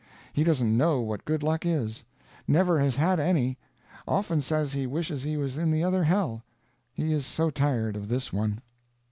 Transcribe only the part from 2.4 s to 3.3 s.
never has had